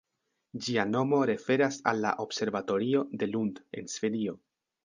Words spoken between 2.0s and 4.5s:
la Observatorio de Lund en Svedio.